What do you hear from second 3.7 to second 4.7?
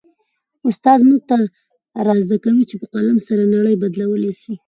بدلولای سي.